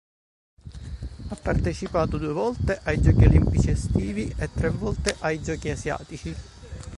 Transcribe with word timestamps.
Ha 1.27 1.35
partecipato 1.39 2.17
due 2.17 2.33
volte 2.33 2.79
ai 2.85 2.99
Giochi 2.99 3.25
olimpici 3.25 3.69
estivi 3.69 4.33
e 4.35 4.51
tre 4.51 4.69
volte 4.69 5.15
ai 5.19 5.39
Giochi 5.43 5.69
asiatici. 5.69 6.35